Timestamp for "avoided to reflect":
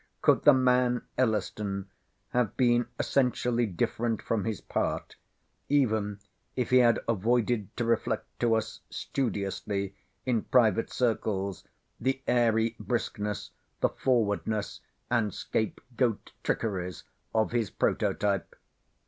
7.07-8.25